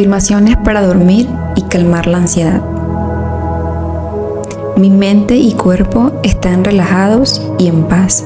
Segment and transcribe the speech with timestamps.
[0.00, 2.62] Afirmaciones para dormir y calmar la ansiedad.
[4.78, 8.24] Mi mente y cuerpo están relajados y en paz.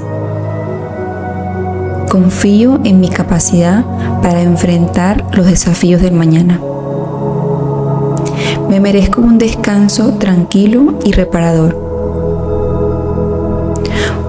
[2.08, 3.84] Confío en mi capacidad
[4.22, 6.60] para enfrentar los desafíos del mañana.
[8.68, 11.76] Me merezco un descanso tranquilo y reparador.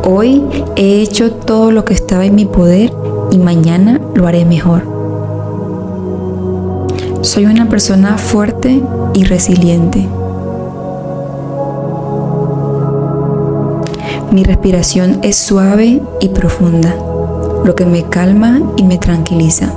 [0.04, 0.44] Hoy
[0.76, 2.92] he hecho todo lo que estaba en mi poder
[3.30, 4.95] y mañana lo haré mejor.
[7.26, 8.84] Soy una persona fuerte
[9.16, 10.08] y resiliente.
[14.32, 16.96] Mi respiración es suave y profunda,
[17.66, 19.74] lo que me calma y me tranquiliza.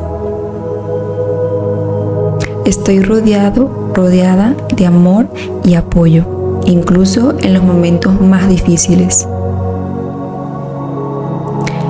[2.67, 5.31] Estoy rodeado, rodeada de amor
[5.65, 9.27] y apoyo, incluso en los momentos más difíciles.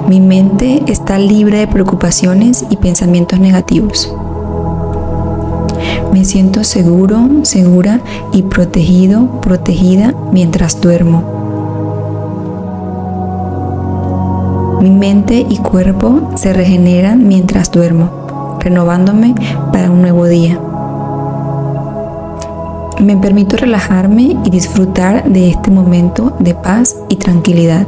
[0.06, 4.14] Mi mente está libre de preocupaciones y pensamientos negativos.
[6.18, 8.00] Me siento seguro, segura
[8.32, 11.22] y protegido, protegida mientras duermo.
[14.80, 19.36] Mi mente y cuerpo se regeneran mientras duermo, renovándome
[19.72, 20.58] para un nuevo día.
[22.98, 27.86] Me permito relajarme y disfrutar de este momento de paz y tranquilidad.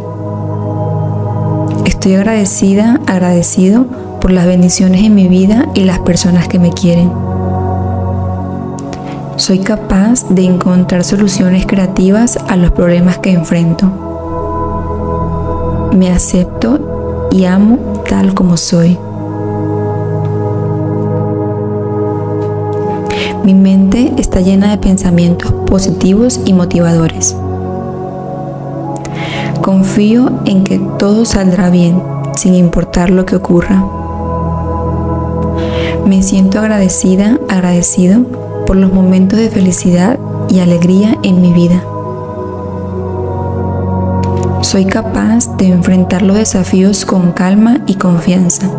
[1.84, 3.86] Estoy agradecida, agradecido
[4.20, 7.30] por las bendiciones en mi vida y las personas que me quieren.
[9.41, 13.91] Soy capaz de encontrar soluciones creativas a los problemas que enfrento.
[15.94, 18.98] Me acepto y amo tal como soy.
[23.42, 27.34] Mi mente está llena de pensamientos positivos y motivadores.
[29.62, 32.02] Confío en que todo saldrá bien,
[32.36, 33.83] sin importar lo que ocurra.
[36.05, 38.39] Me siento agradecida, agradecido
[38.70, 40.17] por los momentos de felicidad
[40.48, 41.83] y alegría en mi vida.
[44.63, 48.70] Soy capaz de enfrentar los desafíos con calma y confianza.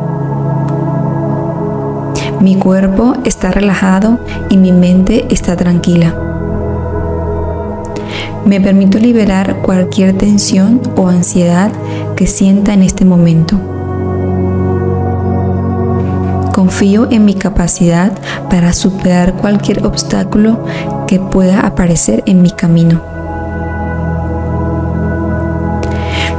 [2.40, 4.20] Mi cuerpo está relajado
[4.50, 6.16] y mi mente está tranquila.
[8.46, 11.70] Me permito liberar cualquier tensión o ansiedad
[12.16, 13.60] que sienta en este momento.
[16.52, 18.12] Confío en mi capacidad
[18.50, 20.66] para superar cualquier obstáculo
[21.08, 23.02] que pueda aparecer en mi camino.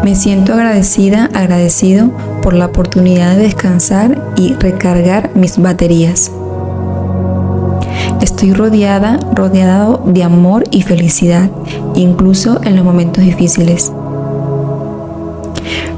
[0.05, 2.11] Me siento agradecida, agradecido
[2.43, 6.31] por la oportunidad de descansar y recargar mis baterías.
[8.21, 11.51] Estoy rodeada, rodeado de amor y felicidad,
[11.95, 13.93] incluso en los momentos difíciles.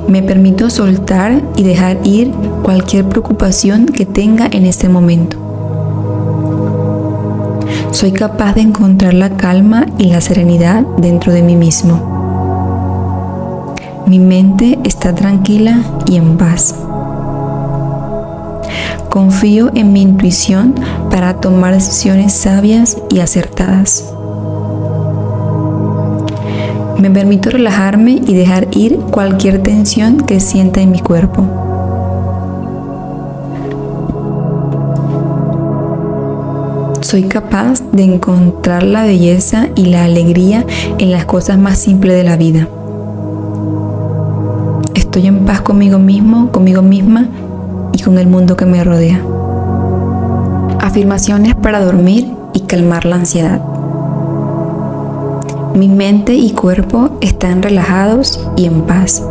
[0.09, 2.31] Me permito soltar y dejar ir
[2.63, 5.39] cualquier preocupación que tenga en este momento.
[7.91, 13.75] Soy capaz de encontrar la calma y la serenidad dentro de mí mismo.
[14.07, 16.75] Mi mente está tranquila y en paz.
[19.09, 20.75] Confío en mi intuición
[21.11, 24.14] para tomar decisiones sabias y acertadas.
[26.99, 31.45] Me permito relajarme y dejar ir cualquier tensión que sienta en mi cuerpo.
[37.01, 40.65] Soy capaz de encontrar la belleza y la alegría
[40.99, 42.69] en las cosas más simples de la vida.
[44.95, 47.29] Estoy en paz conmigo mismo, conmigo misma
[47.93, 49.21] y con el mundo que me rodea.
[50.81, 53.74] Afirmaciones para dormir y calmar la ansiedad.
[55.75, 59.25] Mi mente y cuerpo están relajados y en paz.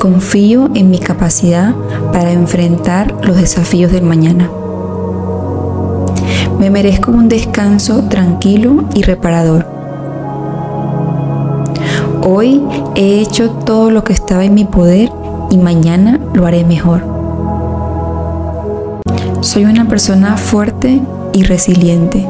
[0.00, 1.74] Confío en mi capacidad
[2.10, 4.50] para enfrentar los desafíos del mañana.
[6.58, 9.66] Me merezco un descanso tranquilo y reparador.
[12.26, 12.62] Hoy
[12.94, 15.12] he hecho todo lo que estaba en mi poder
[15.50, 17.02] y mañana lo haré mejor.
[19.42, 21.02] Soy una persona fuerte
[21.34, 22.26] y resiliente.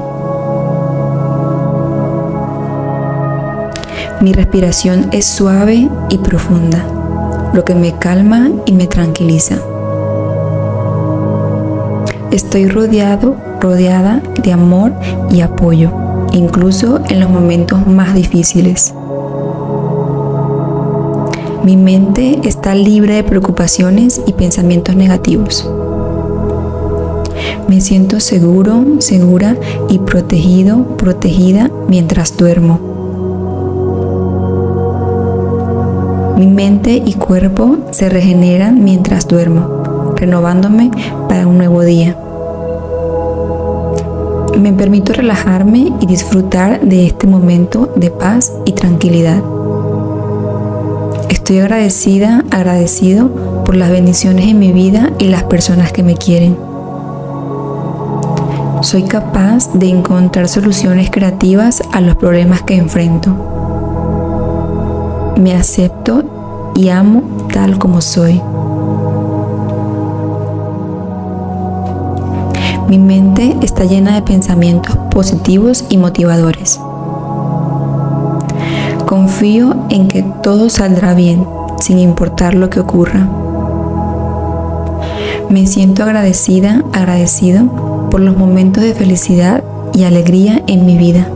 [4.20, 6.84] Mi respiración es suave y profunda,
[7.54, 9.56] lo que me calma y me tranquiliza.
[12.30, 14.92] Estoy rodeado, rodeada de amor
[15.30, 15.90] y apoyo,
[16.32, 18.92] incluso en los momentos más difíciles.
[21.64, 25.66] Mi mente está libre de preocupaciones y pensamientos negativos.
[27.68, 29.56] Me siento seguro, segura
[29.88, 32.89] y protegido, protegida mientras duermo.
[36.40, 40.90] Mi mente y cuerpo se regeneran mientras duermo, renovándome
[41.28, 42.16] para un nuevo día.
[44.58, 49.42] Me permito relajarme y disfrutar de este momento de paz y tranquilidad.
[51.28, 53.28] Estoy agradecida, agradecido
[53.66, 56.56] por las bendiciones en mi vida y las personas que me quieren.
[58.80, 63.36] Soy capaz de encontrar soluciones creativas a los problemas que enfrento.
[65.40, 66.29] Me acepto
[66.74, 67.22] y amo
[67.52, 68.40] tal como soy.
[72.88, 76.80] Mi mente está llena de pensamientos positivos y motivadores.
[79.06, 81.46] Confío en que todo saldrá bien,
[81.78, 83.28] sin importar lo que ocurra.
[85.48, 89.62] Me siento agradecida, agradecido por los momentos de felicidad
[89.92, 91.28] y alegría en mi vida.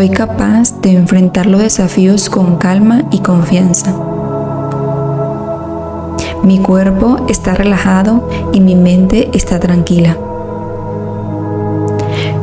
[0.00, 3.94] Soy capaz de enfrentar los desafíos con calma y confianza.
[6.42, 10.16] Mi cuerpo está relajado y mi mente está tranquila.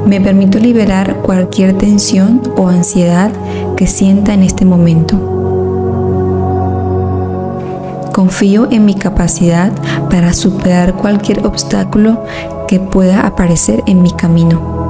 [0.06, 3.32] Me permito liberar cualquier tensión o ansiedad
[3.76, 5.18] que sienta en este momento.
[8.14, 9.72] Confío en mi capacidad
[10.12, 12.24] para superar cualquier obstáculo
[12.68, 14.87] que pueda aparecer en mi camino.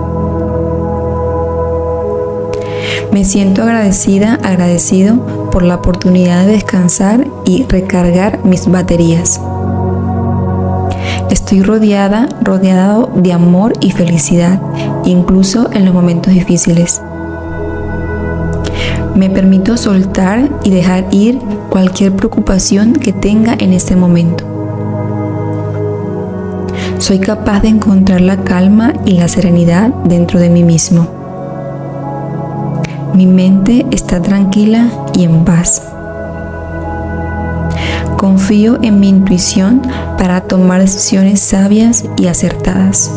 [3.18, 9.42] Me siento agradecida, agradecido por la oportunidad de descansar y recargar mis baterías.
[11.32, 14.62] Estoy rodeada, rodeado de amor y felicidad,
[15.04, 17.02] incluso en los momentos difíciles.
[19.16, 21.40] Me permito soltar y dejar ir
[21.72, 24.46] cualquier preocupación que tenga en este momento.
[27.00, 31.17] Soy capaz de encontrar la calma y la serenidad dentro de mí mismo.
[33.14, 35.82] Mi mente está tranquila y en paz.
[38.18, 39.82] Confío en mi intuición
[40.18, 43.12] para tomar decisiones sabias y acertadas.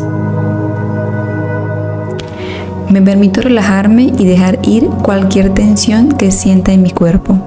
[2.89, 7.37] Me permito relajarme y dejar ir cualquier tensión que sienta en mi cuerpo.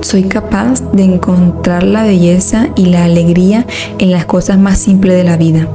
[0.00, 3.66] Soy capaz de encontrar la belleza y la alegría
[3.98, 5.68] en las cosas más simples de la vida.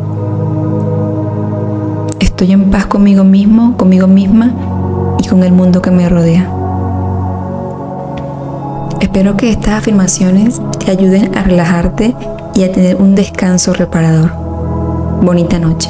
[2.35, 4.51] Estoy en paz conmigo mismo, conmigo misma
[5.19, 6.51] y con el mundo que me rodea.
[8.99, 12.13] Espero que estas afirmaciones te ayuden a relajarte
[12.53, 14.33] y a tener un descanso reparador.
[15.21, 15.89] Bonita noche.